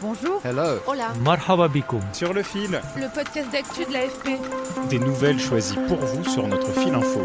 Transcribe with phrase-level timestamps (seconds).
[0.00, 0.40] Bonjour.
[0.44, 0.78] Hello.
[0.86, 1.12] Hola.
[1.24, 1.68] Marhaba
[2.12, 4.38] Sur le fil, Le podcast d'actu de l'AFP.
[4.88, 7.24] des nouvelles choisies pour vous sur notre fil info.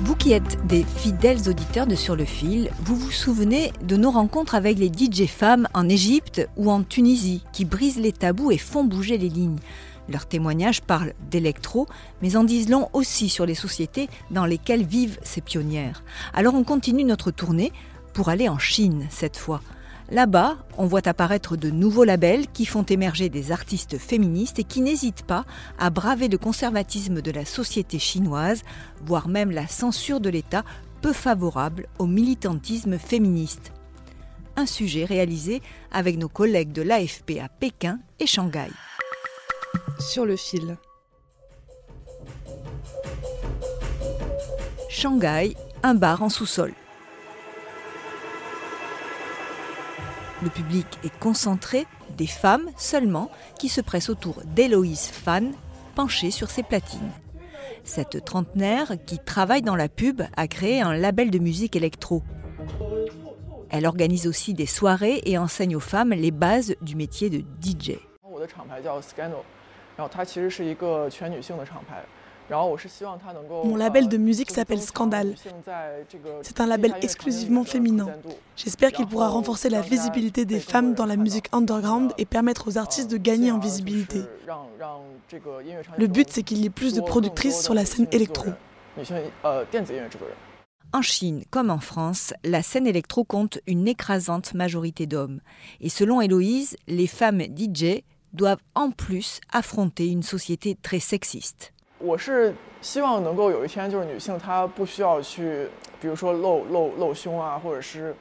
[0.00, 4.10] Vous qui êtes des fidèles auditeurs de Sur le fil, vous vous souvenez de nos
[4.10, 8.58] rencontres avec les DJ femmes en Égypte ou en Tunisie qui brisent les tabous et
[8.58, 9.60] font bouger les lignes.
[10.08, 11.86] Leurs témoignages parlent d'électro,
[12.20, 16.02] mais en disent long aussi sur les sociétés dans lesquelles vivent ces pionnières.
[16.34, 17.72] Alors on continue notre tournée
[18.12, 19.60] pour aller en Chine cette fois.
[20.12, 24.82] Là-bas, on voit apparaître de nouveaux labels qui font émerger des artistes féministes et qui
[24.82, 25.46] n'hésitent pas
[25.78, 28.62] à braver le conservatisme de la société chinoise,
[29.06, 30.64] voire même la censure de l'État
[31.00, 33.72] peu favorable au militantisme féministe.
[34.56, 38.68] Un sujet réalisé avec nos collègues de l'AFP à Pékin et Shanghai.
[39.98, 40.76] Sur le fil.
[44.90, 46.74] Shanghai, un bar en sous-sol.
[50.42, 55.52] Le public est concentré, des femmes seulement, qui se pressent autour d'Héloïse Fan,
[55.94, 57.12] penchée sur ses platines.
[57.84, 62.22] Cette trentenaire, qui travaille dans la pub, a créé un label de musique électro.
[63.70, 67.92] Elle organise aussi des soirées et enseigne aux femmes les bases du métier de DJ.
[72.50, 75.34] Mon label de musique s'appelle Scandale.
[76.42, 78.08] C'est un label exclusivement féminin.
[78.56, 82.78] J'espère qu'il pourra renforcer la visibilité des femmes dans la musique underground et permettre aux
[82.78, 84.22] artistes de gagner en visibilité.
[85.98, 88.50] Le but, c'est qu'il y ait plus de productrices sur la scène électro.
[90.94, 95.40] En Chine comme en France, la scène électro compte une écrasante majorité d'hommes.
[95.80, 98.02] Et selon Héloïse, les femmes DJ
[98.34, 101.72] doivent en plus affronter une société très sexiste.
[102.01, 105.67] 我是希望能够有一天，就是女性她不需要去，
[105.99, 108.15] 比如说露露露胸啊，或者是，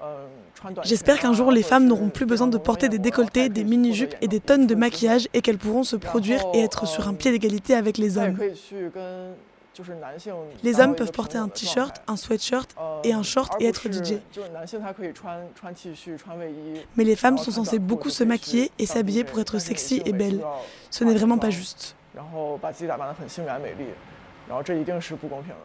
[0.00, 1.00] 呃，穿短裙啊。
[1.00, 3.10] J'espère qu'un jour, les 或者 femmes 是 n'auront plus besoin de 比较 porter des 浓眉
[3.10, 5.58] décolletés, 我 des 还可以去 mini-jupes 做 et des 这个 tonnes de 做这个 maquillage et qu'elles
[5.58, 8.36] pourront se produire et être sur un pied d'égalité avec les 她也 hommes.
[8.36, 9.36] 可以去跟
[9.72, 10.34] 就是男性
[10.64, 13.00] Les 达到 hommes 一个 peuvent 平 porter 等 un 的状 t-shirt, 态 un sweatshirt 呃
[13.04, 14.18] et un short 而 et 不 être 是 DJ.
[14.32, 18.58] 就是男性他可以穿穿 T 恤、穿卫衣， Mais les femmes 然后 sont 穿 censées 短裤 beaucoup 就 se 可以去
[18.58, 20.38] maquiller et 上 s'habiller DJ pour être 但是女 sexy 性 et 每次 belle.
[20.40, 21.94] 都要 Ce n'est 化 vraiment pas 妆 juste.
[22.14, 23.86] 然后把自己打扮得很性感美丽，
[24.48, 25.56] 然后这一定是不公平的。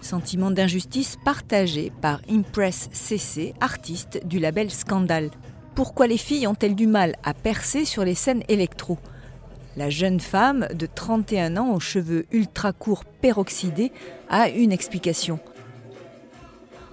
[0.00, 5.30] Sentiment d'injustice partagé par Impress CC, artiste du label Scandal.
[5.74, 8.98] Pourquoi les filles ont-elles du mal à percer sur les scènes électro
[9.76, 13.90] La jeune femme de 31 ans aux cheveux ultra courts peroxydés
[14.28, 15.40] a une explication.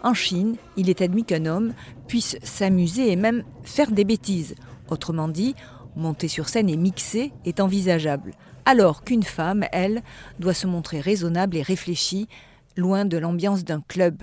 [0.02, 1.74] En Chine, il est admis qu'un homme
[2.08, 4.56] puisse s'amuser et même faire des bêtises.
[4.91, 5.55] Autrement dit,
[5.97, 8.33] monter sur scène et mixer est envisageable,
[8.65, 10.03] alors qu'une femme, elle,
[10.39, 12.29] doit se montrer raisonnable et réfléchie,
[12.77, 14.23] loin de l'ambiance d'un club.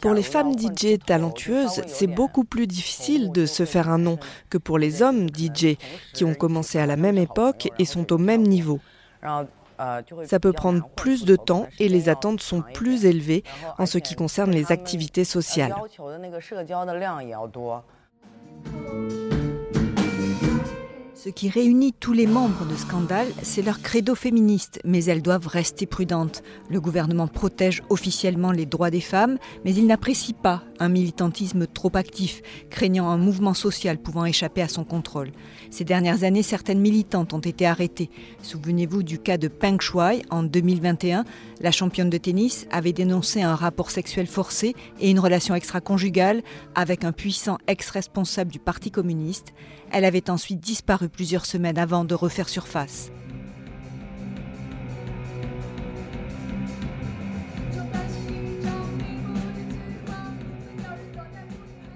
[0.00, 4.58] Pour les femmes DJ talentueuses, c'est beaucoup plus difficile de se faire un nom que
[4.58, 5.76] pour les hommes DJ
[6.14, 8.78] qui ont commencé à la même époque et sont au même niveau.
[10.24, 13.44] Ça peut prendre plus de temps et les attentes sont plus élevées
[13.78, 15.74] en ce qui concerne les activités sociales.
[21.14, 25.48] Ce qui réunit tous les membres de Scandale, c'est leur credo féministe, mais elles doivent
[25.48, 26.42] rester prudentes.
[26.70, 31.90] Le gouvernement protège officiellement les droits des femmes, mais il n'apprécie pas un militantisme trop
[31.94, 35.30] actif, craignant un mouvement social pouvant échapper à son contrôle.
[35.70, 38.10] Ces dernières années, certaines militantes ont été arrêtées.
[38.42, 41.24] Souvenez-vous du cas de Peng Shuai en 2021.
[41.60, 46.42] La championne de tennis avait dénoncé un rapport sexuel forcé et une relation extra-conjugale
[46.74, 49.52] avec un puissant ex-responsable du Parti communiste.
[49.90, 53.10] Elle avait ensuite disparu plusieurs semaines avant de refaire surface.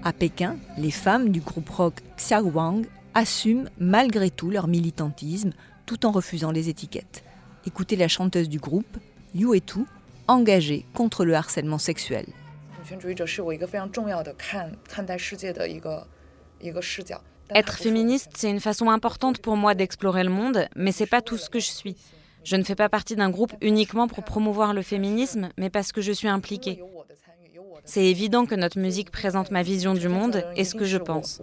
[0.05, 5.53] À Pékin, les femmes du groupe rock Xiaowang assument malgré tout leur militantisme
[5.87, 7.23] tout en refusant les étiquettes.
[7.67, 8.99] Écoutez la chanteuse du groupe,
[9.33, 9.85] Yu Etu,
[10.27, 12.27] engagée contre le harcèlement sexuel.
[17.55, 21.39] Être féministe, c'est une façon importante pour moi d'explorer le monde, mais c'est pas tout
[21.39, 21.97] ce que je suis.
[22.43, 26.01] Je ne fais pas partie d'un groupe uniquement pour promouvoir le féminisme, mais parce que
[26.01, 26.83] je suis impliquée.
[27.85, 31.41] C'est évident que notre musique présente ma vision du monde et ce que je pense.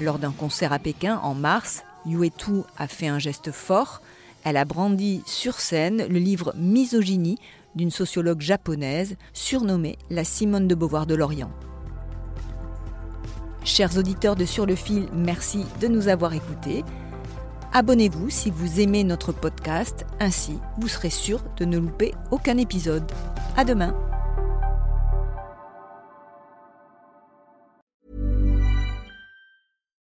[0.00, 4.00] Lors d'un concert à Pékin en mars, Yue Tu a fait un geste fort.
[4.44, 7.38] Elle a brandi sur scène le livre Misogynie
[7.74, 11.52] d'une sociologue japonaise surnommée la Simone de Beauvoir de l'Orient.
[13.64, 16.82] Chers auditeurs de Sur le fil, merci de nous avoir écoutés.
[17.72, 23.10] Abonnez-vous si vous aimez notre podcast, ainsi vous serez sûr de ne louper aucun épisode.
[23.56, 23.94] À demain.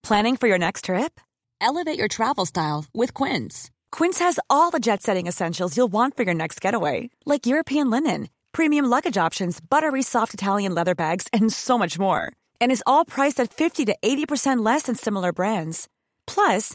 [0.02, 1.20] Planning for your next trip?
[1.60, 3.70] Elevate your travel style with Quince.
[3.92, 8.28] Quince has all the jet-setting essentials you'll want for your next getaway, like European linen,
[8.52, 12.32] premium luggage options, buttery soft Italian leather bags, and so much more.
[12.60, 15.88] And is all priced at 50 to 80% less than similar brands.
[16.26, 16.74] Plus,